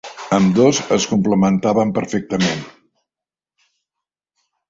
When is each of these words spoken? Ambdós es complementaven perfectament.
Ambdós 0.35 0.77
es 0.95 1.05
complementaven 1.09 1.91
perfectament. 1.99 2.65